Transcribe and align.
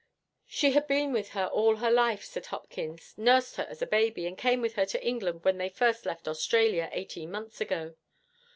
'She 0.47 0.71
had 0.71 0.87
been 0.87 1.13
with 1.13 1.29
her 1.37 1.45
all 1.45 1.75
her 1.75 1.91
life,' 1.91 2.23
said 2.25 2.47
Hopkins. 2.47 3.13
'Nursed 3.17 3.57
her 3.57 3.67
as 3.69 3.83
a 3.83 3.85
baby, 3.85 4.25
and 4.25 4.35
came 4.35 4.59
with 4.59 4.73
her 4.73 4.85
to 4.87 5.05
England 5.05 5.43
when 5.43 5.59
they 5.59 5.69
first 5.69 6.07
left 6.07 6.27
Australia, 6.27 6.89
eighteen 6.91 7.29
months 7.29 7.61
ago. 7.61 7.93